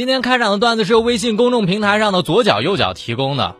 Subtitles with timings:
[0.00, 3.56] 今天开场的段子是由微信公众平台上的左脚右脚提供的，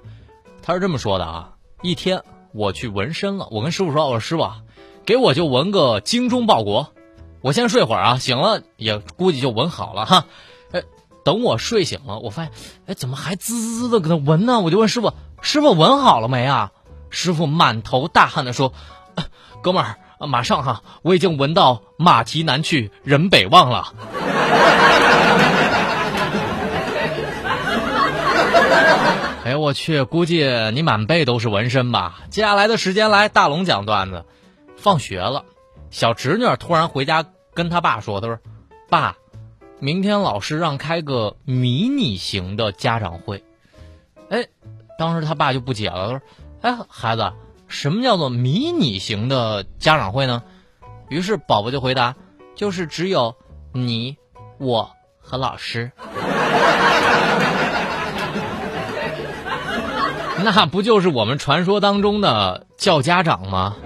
[0.62, 1.50] 他是这么说的啊：
[1.82, 2.22] 一天
[2.54, 4.50] 我去纹身了，我跟师傅说，我说师傅，
[5.04, 6.94] 给我就纹个精忠报国，
[7.42, 10.24] 我先睡会儿啊，醒了也估计就纹好了哈。
[10.72, 10.82] 哎，
[11.26, 12.52] 等我睡醒了，我发现，
[12.86, 14.60] 哎，怎么还滋滋滋的搁那纹呢？
[14.60, 16.72] 我就问师傅，师傅纹好了没啊？
[17.10, 18.72] 师傅满头大汗的说
[19.60, 23.92] ：“哥们儿，马上哈，我已经闻到马蹄南去人北望了。”
[29.42, 32.22] 哎呦我去，估计你满背都是纹身吧？
[32.30, 34.24] 接下来的时间来大龙讲段子。
[34.76, 35.44] 放学了，
[35.90, 38.38] 小侄女突然回家跟他爸说：“他说，
[38.88, 39.16] 爸，
[39.78, 43.44] 明天老师让开个迷你型的家长会。”
[44.30, 44.46] 哎，
[44.98, 46.20] 当时他爸就不解了，他说。
[46.62, 47.32] 哎，孩子，
[47.68, 50.42] 什么叫做迷你型的家长会呢？
[51.08, 52.16] 于是宝宝就回答：
[52.54, 53.34] 就是只有
[53.72, 54.16] 你、
[54.58, 55.92] 我和老师。
[60.44, 63.76] 那不就是我们传说当中的叫家长吗？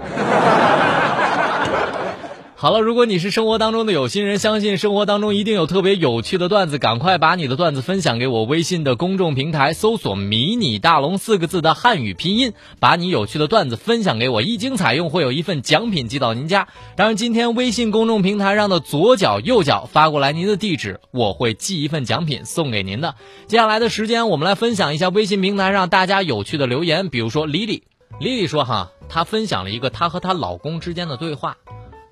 [2.57, 8.45] 好了，如果你是生活当中的有心人，相信生活当中一定有特别有趣的段子，赶快把你的段子分享给我。
[8.45, 16.69] 微信的公众平台搜索“迷你大龙”四个字的汉语拼音，把你有趣的段子分享给我，一经采用会有一份奖品寄到您家。
[16.95, 23.15] 当然，今天微信公众平台上的左脚右脚发过来您的地址，我会寄一份奖品送给您的。
[23.47, 27.83] 接下来的时间，我们来分享一下微信平台上大家有趣的留言，比如说丽丽，
[28.17, 31.57] 丽丽说哈，她分享了一个她和她老公之间的对话。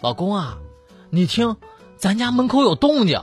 [0.04, 0.58] 老公啊，
[1.12, 1.56] 你听，
[1.96, 3.22] 咱家门口有动静。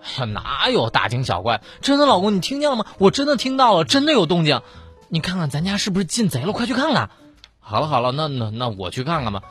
[0.00, 1.60] 哎呀，哪有大惊小怪？
[1.82, 2.86] 真的，老公，你听见了吗？
[2.96, 4.62] 我真的听到了，真的有动静。
[5.08, 6.54] 你看看，咱家是不是进贼了？
[6.54, 7.10] 快去看看。
[7.60, 9.42] 好了好了，那那那我去看看吧。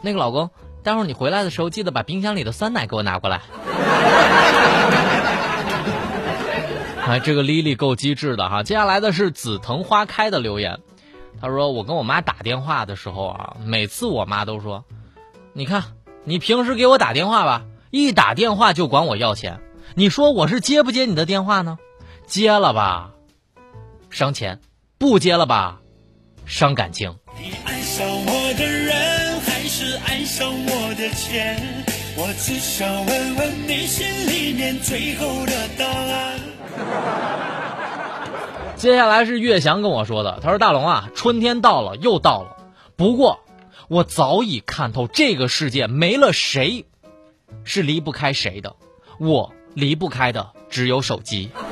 [0.00, 0.48] 那个老公，
[0.82, 3.42] 待会儿你回来的时候，记得把冰箱里的酸奶给我拿过来。
[7.06, 8.62] 哎，这个丽丽够机智的哈。
[8.62, 10.80] 接下来的是紫藤花开的留言，
[11.42, 14.82] 他说：“我跟我妈打电话的时候啊，每次我妈都说。”
[15.52, 15.82] 你看，
[16.24, 19.60] 你平时给我打电话吧，一打电话就管我要钱。
[19.94, 21.78] 你说我是接不接你的电话呢？
[22.26, 23.10] 接了吧，
[24.10, 24.58] 伤钱；
[24.96, 25.80] 不接了吧，
[26.46, 27.16] 伤感情。
[27.36, 31.60] 你爱上我的人，还是爱上我的钱？
[32.16, 36.40] 我只想问问你心里面最后的答案。
[38.76, 42.56] 接下来是岳翔跟我说的，他说：“大龙啊，春天到了，又到了，
[42.94, 43.40] 不过。”
[43.90, 46.86] 我早已看透，这个世界没了谁，
[47.64, 48.76] 是离不开谁的。
[49.18, 51.50] 我离不开的只有手机。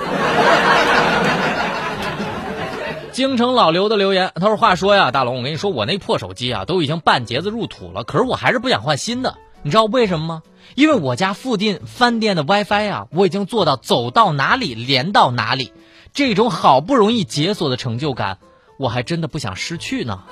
[3.13, 9.39] 京城老刘的留言，他说：“话说呀，大龙，我跟你说，我那破手机啊，都已经半截子入土了，可是我还是不想换新的。
[9.63, 10.43] 你知道为什么吗？
[10.75, 15.73] 因为我家附近饭店的 WiFi 啊，我已经做到走到哪里连到哪里，
[16.13, 18.39] 这种好不容易解锁的成就感，
[18.77, 20.25] 我还真的不想失去呢。”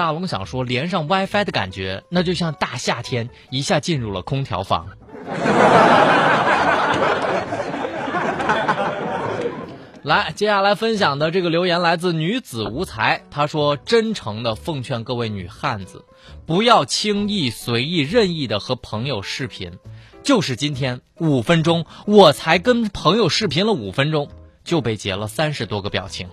[0.00, 4.86] 大龙想说，连上 WiFi 的感觉，那就像大夏天一下进入了空调房。
[10.02, 16.06] 来，接下来分享的这个留言来自女子无才，她说：“真诚的奉劝各位女汉子，
[16.46, 19.72] 不要轻易随意任意的和朋友视频。
[20.22, 24.30] 就是今天五分钟，我才跟朋友视频了五分钟，
[24.64, 26.30] 就被截了三十多个表情。”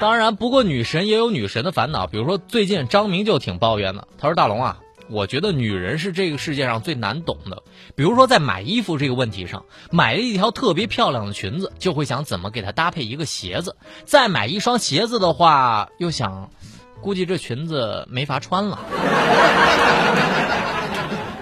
[0.00, 2.06] 当然，不过女神也有女神的烦恼。
[2.06, 4.08] 比如说，最近张明就挺抱怨的。
[4.18, 4.78] 他说：“大龙啊，
[5.10, 7.62] 我觉得女人是这个世界上最难懂的。
[7.94, 13.72] 比如说，在买衣服这个问题上，买了一条特别漂亮的裙子，就会想怎么给她搭配一个鞋子；
[14.06, 16.50] 再买一双鞋子的话，又想，
[17.02, 18.78] 估计这裙子没法穿了。”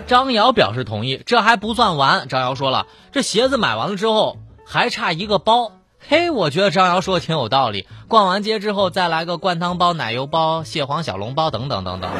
[0.08, 1.22] 张瑶表示同意。
[1.26, 5.70] 这还不算完，张瑶说了，这鞋子买完了之后，还差一个包。
[6.10, 7.86] 嘿，我觉得张瑶说的挺有道理。
[8.08, 12.10] 逛完街之后，再来个灌汤包、奶油包、蟹黄小笼包等等等等。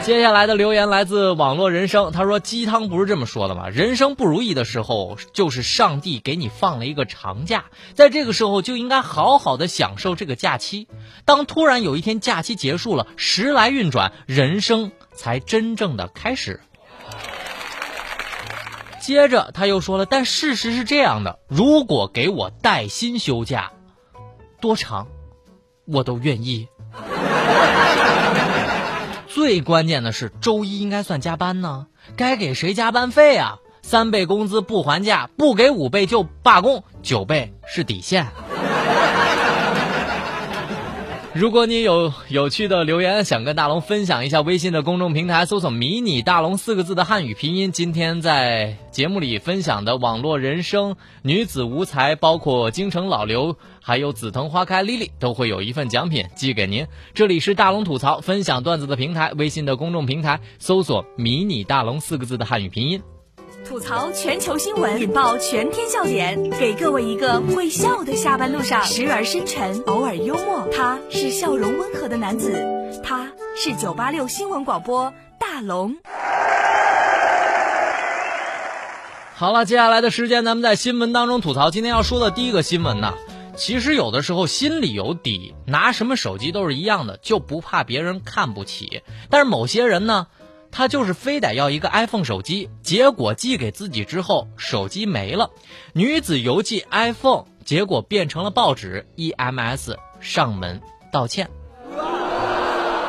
[0.00, 3.68] 接下来的留言来自网络人生，他说：“鸡汤不是这么说的吗？
[3.68, 10.88] 人生不如意的时候，就是上帝给你放了一个长假，在这个时候就应该好好的享受这个假期。
[11.26, 16.62] 当突然有一天假期结束了，时来运转，人生才真正的开始。”
[19.04, 23.70] 接着他又说了：“但事实是这样的，如果给我带薪休假，
[24.62, 25.08] 多长，
[25.84, 26.68] 我都愿意。”
[29.28, 33.58] 最关键的是，周一应该算加班呢，该给谁加班费啊？
[33.82, 38.28] 三倍工资不还价，不给五倍就罢工，九倍是底线。
[41.34, 47.72] 如果你有有趣的留言想跟大龙分享一下，微信的公众平台搜索“迷你大龙”四个字的汉语拼音。
[47.72, 56.86] 今天在节目里分享的网络人生、女子无才，包括京城老刘，还有紫藤花开 Lily，都会有一份奖品寄给您。
[57.14, 63.02] 这里是大龙吐槽分享段子的平台，微信的公众平台搜索“迷你大龙”四个字的汉语拼音。
[63.64, 70.68] 吐槽全球新闻，引爆全天笑点，给各位一个会笑的下班路上，时而深沉，偶尔幽默。
[70.70, 72.52] 他是笑容温和的男子，
[73.02, 75.96] 他是九八六新闻广播大龙。
[79.34, 81.70] 好了，接下来的时间咱们在新闻当中吐槽。
[81.70, 83.14] 今天要说的第一个新闻呢，
[83.56, 89.02] 其实有的时候心里有底，拿什么手机都是一样的，就不怕别人看不起。
[89.30, 90.26] 但是某些人呢？
[90.76, 95.50] 他就是非得要一个 iPhone 手机，结果寄给自己之后，手机没了。
[95.92, 100.82] 女子邮寄 iPhone，结果变成了报纸，EMS 上门
[101.12, 101.48] 道歉。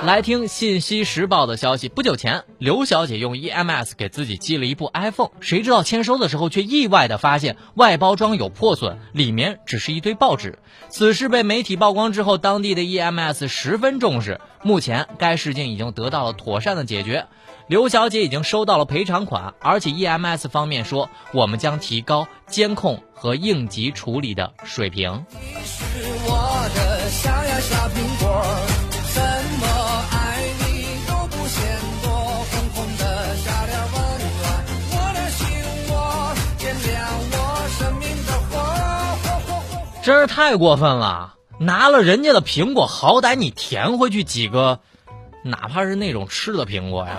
[0.04, 10.60] 来听《信息时报》的消息，不久前，刘小姐用 EMS 给自己寄了一部 iPhone，谁知道签收的时候却意外的发现外包装有破损，里面只是一堆报纸。
[10.90, 17.26] 此事被媒体曝光之后，当地的 EMS 十分重视，目前该事件已经得到了妥善的解决。
[17.68, 25.26] 刘小姐已经收到了赔偿款，而且 EMS 方面说，我们将提高监控和应急处理的水平。
[40.04, 41.34] 真是太过分了！
[41.58, 44.82] 拿了人家的苹果，好歹你填回去几个。
[45.46, 47.18] 哪怕是那种吃的苹果呀，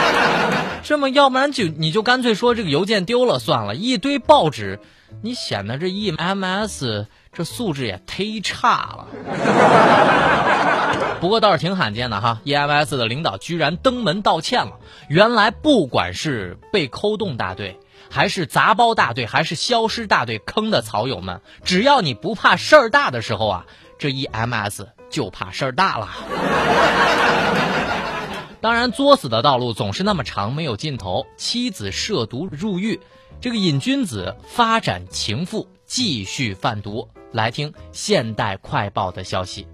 [0.84, 4.80] 这么要不然就你就干脆说这个邮件丢了算了，一堆报纸，
[5.22, 9.06] 你显得这 EMS 这素质也忒差了。
[11.20, 14.72] 不过倒是挺罕见的哈，EMS 的领导居然登门道歉了。
[15.08, 17.80] 原来不管是被抠洞大队，
[18.10, 23.64] 还是砸包大队，还是消失大队坑的草友们，只要你不怕事儿大的时候啊，
[23.98, 26.08] 这 EMS 就怕事儿大了。
[28.60, 31.26] 当然，作死的道路总是那么长，没有尽头。
[31.36, 33.00] 妻子涉毒入狱，
[33.40, 37.08] 这个瘾君子发展情妇，继续贩毒。
[37.30, 39.66] 来听《现代快报》的消息。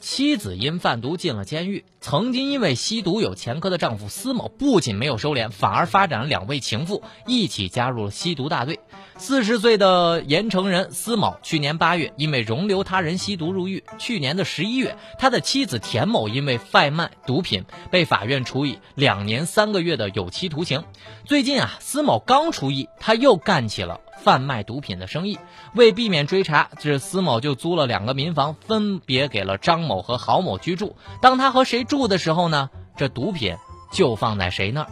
[0.00, 1.84] 妻子因贩毒进了监狱。
[2.00, 8.78] 曾经因为吸毒有前科的丈夫司某，不仅没有收敛，反而发展了两位情妇，一起加入了吸毒大队。
[9.16, 13.82] 四十岁的盐城人司某，去年八月因为容留他人吸毒入狱。
[13.98, 20.84] 去年的十一月，他的妻子田某因为贩卖毒品被法院处以两年三个月的有期徒刑。
[21.24, 24.00] 最近啊，司某刚出狱，他又干起了。
[24.22, 25.38] 贩卖毒品的生意，
[25.74, 30.96] 为避免追查，这司某就租了两个民房，分别给了张某和郝某居住。
[31.22, 32.70] 当他和谁住的时候呢？
[32.96, 33.56] 这毒品
[33.92, 34.88] 就放在谁那儿。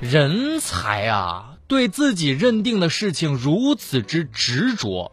[0.00, 1.49] 人才啊！
[1.70, 5.12] 对自己认定的事情如此之执着，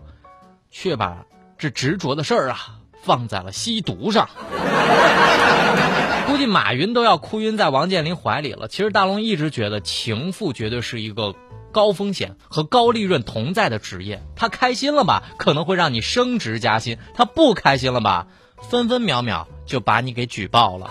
[0.71, 1.25] 却把
[1.59, 4.27] 这执着的事儿啊放在了吸毒上。
[6.25, 8.67] 估计马云都要哭晕在王健林怀里了。
[8.67, 11.35] 其实大龙一直觉得情妇绝对是一个
[11.71, 14.23] 高风险和高利润同在的职业。
[14.35, 18.25] 他开心了吧，可能会让你升职加薪；他不开心了吧，
[18.67, 20.89] 分分秒秒就把你给举报了。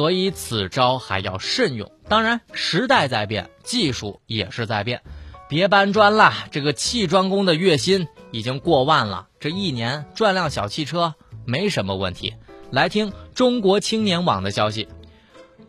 [0.00, 1.92] 所以此招还要慎用。
[2.08, 5.02] 当然，时代在变，技术也是在变。
[5.46, 11.14] 别搬砖啦，这个砌砖工的月薪已经过万了，这一年赚辆小汽车
[11.44, 12.32] 没什么问题。
[12.70, 14.88] 来听中国青年网的消息：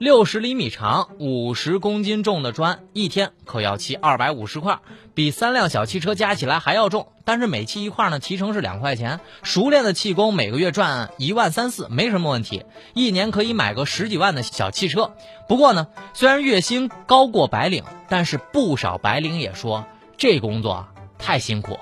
[0.02, 4.80] 六十厘米长、五十公斤重的砖，一天可要砌二百五十块，
[5.14, 7.10] 比三辆小汽车加起来还要重。
[7.24, 9.20] 但是每砌一块呢，提成是两块钱。
[9.44, 12.66] 熟练的气工每个月赚一万三四，没什么问题，
[12.96, 15.14] 一年可以买个十几万的小汽车。
[15.48, 19.86] 不过呢，虽然月薪高过白领，但是不少白领也说
[20.18, 20.88] 这工作
[21.20, 21.78] 太辛苦。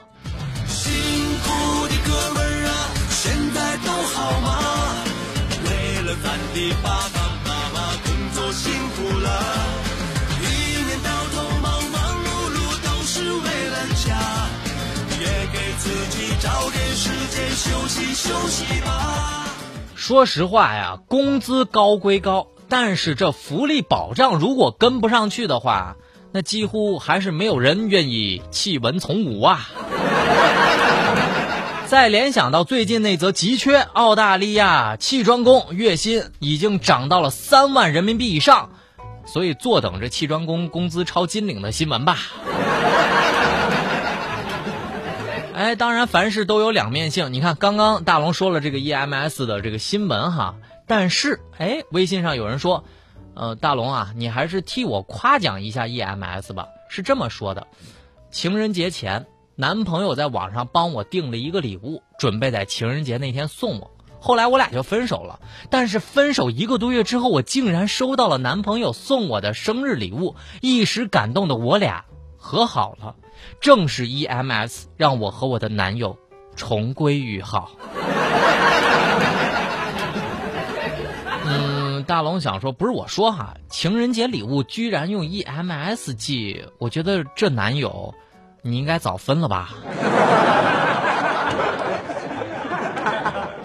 [17.40, 19.48] 点时间休息休息吧。
[19.96, 22.48] 说实话呀，工资高归高。
[22.68, 25.96] 但是这福利保障如果跟不上去的话，
[26.32, 29.70] 那几乎还是没有人愿意弃文从武啊！
[31.88, 38.70] 再联想到最近那则急缺澳大利亚砌砖工月薪已经涨到了三万人民币以上，
[39.26, 42.18] 所以坐等着砌砖工工资超金领的新闻吧。
[45.70, 50.56] 哎，当然凡事都有两面性，你看刚刚大龙说了这个 EMS 的这个新闻哈。
[50.88, 52.86] 但是，哎，微信上有人说，
[53.36, 56.70] 呃，大龙啊，你还是替我夸奖一下 EMS 吧。
[56.90, 57.68] 是这么说的：
[58.32, 63.92] 情人节前，男朋友在网上帮我订了一个礼物，准备在情人节那天送我。
[64.20, 65.40] 后来我俩就分手了。
[65.70, 72.06] 但是分手一个多月之后，我竟然收到了男朋友送我的生日礼物，一时感动的我俩
[72.38, 73.16] 和好了。
[73.60, 76.18] 正是 EMS 让我和我的男友
[76.56, 77.72] 重归于好。
[81.46, 88.14] 嗯大龙想说，不是我说哈，情人节礼物居然用 EMS 寄，我觉得这男友，
[88.62, 89.74] 你应该早分了吧？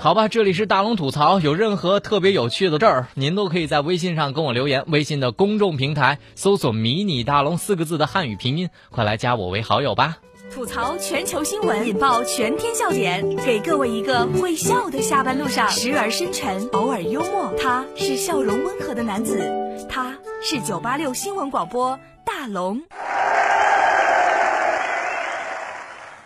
[0.05, 10.19] 好吧，这里是大龙吐槽，有任何特别有趣的事儿，您都可以在微信上跟我留言，微信的公众平台搜索“迷你大龙”四个字的汉语拼音，快来加我为好友吧。
[10.53, 17.55] 吐槽全球新闻，引爆全天笑点，给各位一个会笑的下班路上，时而深沉，偶尔幽默。
[17.59, 22.83] 他是笑容温和的男子，他是九八六新闻广播大龙。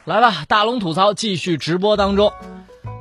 [0.05, 2.33] 来吧，大龙吐槽继续直播当中。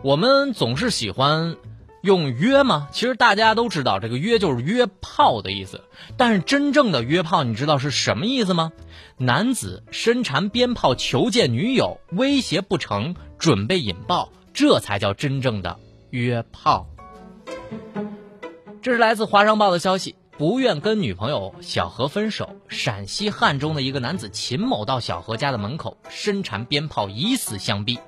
[0.04, 1.58] 我们总是喜欢
[2.02, 2.88] 用约吗？
[2.92, 5.82] 其实大家都知道，这个约就是约炮的意思。
[6.16, 8.72] 但是真正的约炮，你知道是什么意思吗？
[9.18, 15.78] 男子身缠鞭炮求见女友，威胁不成，准备引爆，这才叫真正的
[16.12, 16.88] 约炮。
[18.82, 22.56] 这是来自《华商报》的消息，不愿跟女朋友小何分手。
[22.68, 28.00] 陕西汉中的一个男子秦某到小何家的门口，身缠鞭炮以死相逼。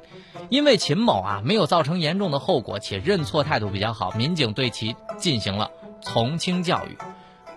[0.49, 5.69] 因为秦某啊没有造成严重的后果，且认错态度比较好，民警对其进行了
[6.01, 6.97] 从轻教育，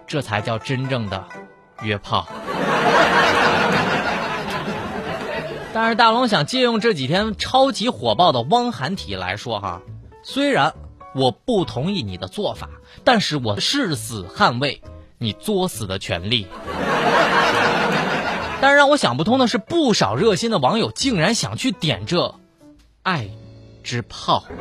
[0.07, 1.25] 这才叫真正的
[1.83, 2.29] 约炮。
[5.75, 9.81] 但是大龙想借用这几天超级火爆的汪涵体来说哈，
[10.23, 10.75] 虽然
[11.15, 12.69] 我不同意你的做法，
[13.05, 14.83] 但是我誓死捍卫
[15.17, 16.47] 你作死的权利。
[18.61, 22.35] 但是让我想不通的是，不少热心的网友竟然想去点这
[23.03, 23.29] 爱
[23.83, 24.45] 之炮。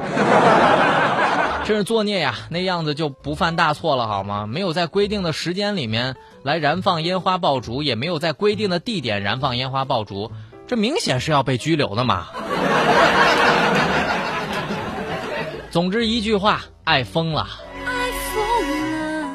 [1.64, 2.34] 真是作孽呀！
[2.50, 4.48] 那样子就不犯大错了好吗？
[4.48, 10.32] 没有在规定的时间里面来燃放烟花爆竹，也没有在规定的地点燃放烟花爆竹，
[10.68, 12.30] 这明显是要被拘留的嘛！
[15.70, 17.48] 总之一句话，爱疯了。
[17.86, 17.92] 爱
[18.34, 19.30] 疯了，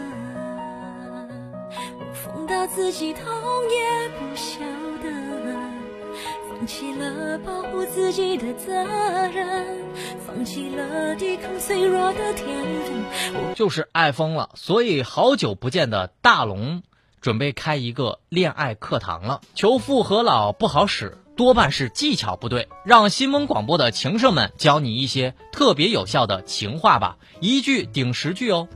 [2.13, 3.23] 疯到自己痛
[3.71, 4.67] 也不晓得，
[6.57, 9.67] 放弃了保护自己的责任。
[10.27, 12.65] 放弃了抵抗脆弱的天
[13.35, 16.83] 分，就是爱疯了，所以好久不见的大龙
[17.21, 19.43] 准备开一个恋爱课堂了。
[19.55, 22.69] 求复合老不好使，多半是技巧不对。
[22.87, 28.67] 让新闻广播的情圣们教你一些特别有效的情话吧，一句顶十句哦。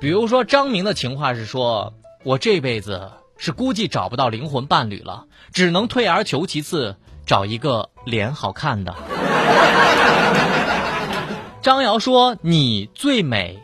[0.00, 3.10] 比如说张明的情话是说：“我这辈子
[3.44, 6.94] 是估计找不到灵魂伴侣了，只能退而求其次，
[7.26, 8.94] 找一个脸好看的。”
[11.60, 13.58] 张瑶说：“你最美，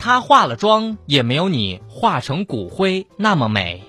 [0.00, 3.84] 她化了妆也没有你化成骨灰那么美。”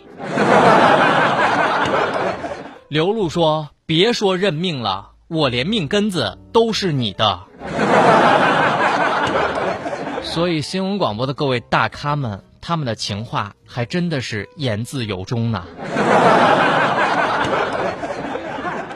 [2.88, 7.39] 刘露说：“别说认命了，我连命根子都是你的。
[10.21, 15.65] ”所以新闻广播的各位大咖们，他们的情话还真的是言自有中呢。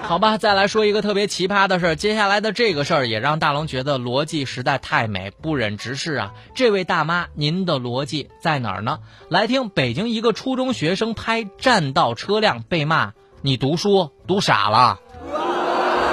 [0.04, 1.96] 好吧，再来说一个特别奇葩的事儿。
[1.96, 6.34] 接下来的这个事儿也让大龙觉得逻辑实在太美，不忍直视啊！
[6.54, 9.00] 这位大妈，您的逻辑在哪儿呢？
[9.30, 15.00] 来听北京一个初中学生拍占道车辆被骂，你读书读傻了。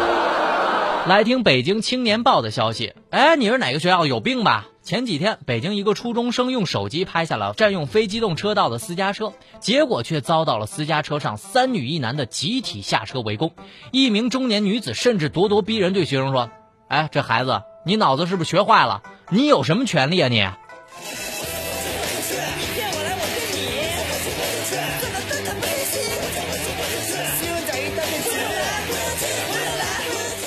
[1.07, 4.07] 来听北京青年报的消息，哎，你是哪个学校？
[4.07, 4.69] 有病吧？
[4.85, 13.53] 前几天，北京一个初中生用手机拍下了占用非机动车道的私家车，结果却遭到了私家车上三女一男的集体下车围攻。
[13.93, 16.51] 一名中年女子甚至咄咄逼人，对学生说
[16.91, 19.03] ：“哎，这孩子，你脑子是不是学坏了？
[19.31, 20.49] 你有什么权利啊你？”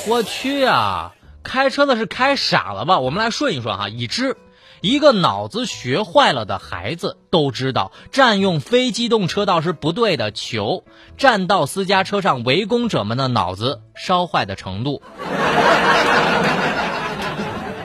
[0.07, 1.15] 我去啊！
[1.45, 2.99] 开车的是开傻了吧？
[2.99, 3.87] 我们来顺一顺哈。
[3.87, 4.35] 已知，
[4.81, 10.31] 一个脑子学坏了的孩子都知道占用非机动车道是不对的。
[10.31, 10.83] 求
[11.17, 15.01] 占道私家车上围攻者们的脑子烧坏的程度。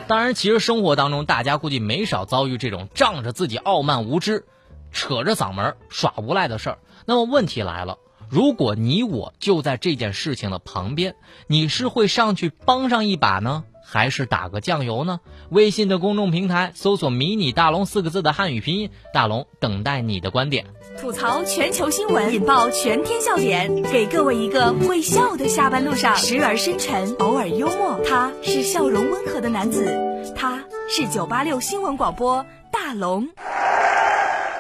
[0.09, 4.47] 当然，其实生活当中大家估计没少遭遇这种仗着自己傲慢无知，
[4.90, 6.79] 扯着嗓门耍无赖的事儿。
[7.05, 7.99] 那么问题来了。
[8.30, 11.16] 如果你我就在这件事情的旁边，
[11.49, 15.18] 你是会上去帮上一把呢，还是打个酱油呢？
[15.50, 20.66] 微信的公众平台搜索“迷你大龙”四个字的汉语拼音，大龙等待你的观点。
[21.00, 27.99] 吐槽全球新闻，引爆全天笑点，给各位一个会笑的下班路上，时而深沉，偶尔幽默。
[28.06, 33.28] 他是笑容温和的男子，他是九八六新闻广播大龙。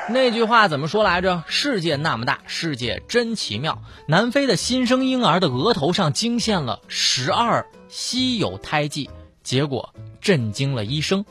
[0.08, 1.44] 那句话怎么说来着？
[1.46, 3.82] 世界那么大，世界真奇妙。
[4.06, 9.08] 南非的新生婴儿的额头上惊现了十二稀有胎记，
[9.42, 11.24] 结果震惊了医生。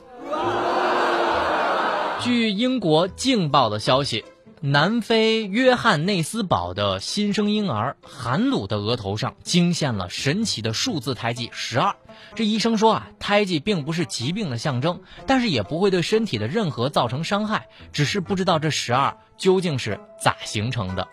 [2.22, 4.24] 据英国《镜报》的消息。
[4.62, 11.96] 南非约翰内斯堡的新生婴儿韩鲁的额头上惊现了神奇的数字胎记十二。
[12.36, 21.08] 这医生说啊，胎记并不是疾病的象征，但是也不会对身体的任何造成伤害，只是不知道这十二究竟是咋形成的。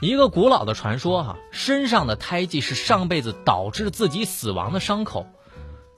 [0.00, 5.26] 一个古老的传说哈，身上的胎记是上辈子导致自己死亡的伤口。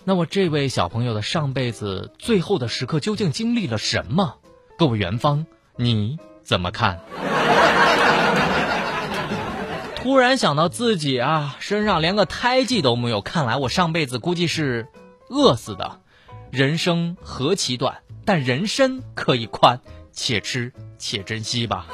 [0.04, 4.38] 那么这位小朋友的上辈子最后的时刻究竟经历了什么？
[4.80, 5.44] 各位元芳，
[5.76, 7.00] 你怎么看？
[9.94, 14.88] 突然想到自己啊，身上连个胎记都没有，看来我上辈子估计是
[15.28, 16.00] 饿死的。
[16.50, 19.80] 人生何其短，但人生可以宽，
[20.12, 21.84] 且吃且珍惜吧。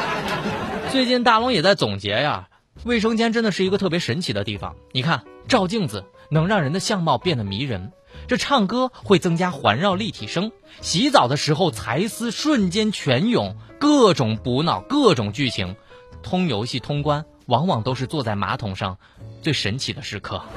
[0.92, 2.48] 最近大龙也在总结呀，
[2.84, 4.76] 卫生间真的是一个特别神奇的地方。
[4.92, 7.90] 你看，照镜子能让人的相貌变得迷人，
[8.26, 15.76] 这唱歌会增加环绕立体声，洗澡的时候才思瞬间泉涌，各种补脑，各种剧情，
[16.22, 18.98] 通游戏通关往往都是坐在马桶上
[19.42, 20.42] 最神奇的时刻。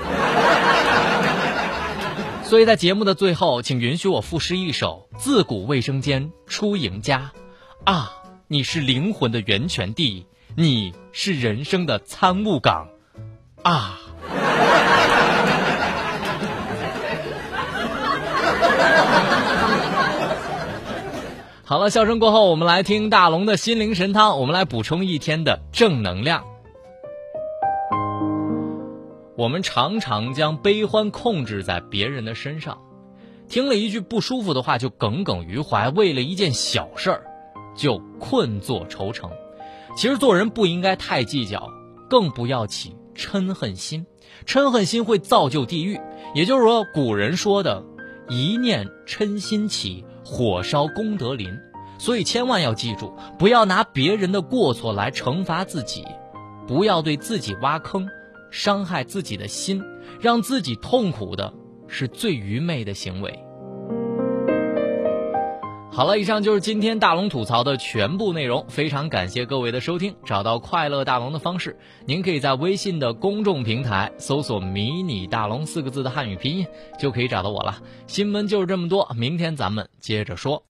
[2.44, 7.32] 所以在节目的最后，请允许我赋诗一首：自古卫生间出赢家，
[7.86, 8.20] 啊。
[8.50, 12.90] 你是灵魂的源泉地，你是人生的参悟港，
[13.64, 14.00] 啊！
[21.66, 26.44] 好了，笑声过后，我们来听大龙的心灵神汤，我们来补充一天的正能量。
[29.38, 32.80] 我们常常将悲欢控制在别人的身上，
[33.48, 37.24] 听了一句不舒服的话就耿耿于怀，为了一件小事儿。
[37.76, 39.32] 就困坐愁城。
[39.96, 41.72] 其实做人不应该太计较，
[42.10, 44.06] 更不要起嗔恨心。
[44.46, 46.00] 嗔恨心会造就地狱。
[46.36, 47.84] 也就是说，古人说的
[48.30, 51.50] “一念嗔心起，火烧功德林”。
[52.00, 56.06] 所以千万要记住，不要拿别人的过错来惩罚自己，
[56.68, 58.06] 不要对自己挖坑，
[58.52, 59.82] 伤害自己的心，
[60.20, 61.54] 让自己痛苦的
[61.88, 63.40] 是最愚昧的行为。
[65.96, 68.66] 好了，以上就是今天大龙吐槽的全部内容。
[68.68, 70.16] 非常感谢各位的收听。
[70.26, 71.78] 找到快乐大龙的方式，
[72.08, 76.66] 您可以在微信的公众平台搜索“迷你大龙”四个字的汉语拼音，
[76.98, 77.80] 就可以找到我了。
[78.08, 80.62] 新闻就是这么多，明天咱们接着说。